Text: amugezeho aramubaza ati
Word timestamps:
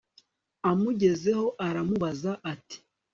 amugezeho 0.69 1.45
aramubaza 1.67 2.31
ati 2.53 2.77